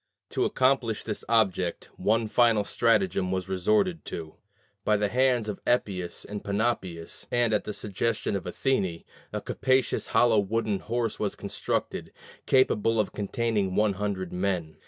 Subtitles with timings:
[0.31, 4.33] To accomplish this object, one final stratagem was resorted to.
[4.83, 10.07] By the hands of Epeius of Panopeus, and at the suggestion of Athene, a capacious
[10.07, 12.11] hollow wooden horse was constructed,
[12.47, 14.77] capable of containing one hundred men.